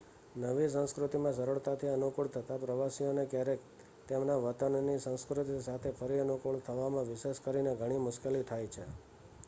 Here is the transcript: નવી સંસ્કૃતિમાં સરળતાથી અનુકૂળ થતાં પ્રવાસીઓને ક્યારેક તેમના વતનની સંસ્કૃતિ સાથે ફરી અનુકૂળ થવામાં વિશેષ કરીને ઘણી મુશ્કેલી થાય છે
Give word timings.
નવી 0.35 0.69
સંસ્કૃતિમાં 0.69 1.33
સરળતાથી 1.33 1.89
અનુકૂળ 1.89 2.29
થતાં 2.29 2.61
પ્રવાસીઓને 2.61 3.25
ક્યારેક 3.25 3.67
તેમના 4.07 4.37
વતનની 4.39 4.95
સંસ્કૃતિ 4.99 5.57
સાથે 5.61 5.91
ફરી 5.99 6.19
અનુકૂળ 6.19 6.63
થવામાં 6.63 7.07
વિશેષ 7.07 7.43
કરીને 7.43 7.75
ઘણી 7.75 8.01
મુશ્કેલી 8.01 8.43
થાય 8.45 8.71
છે 8.71 8.87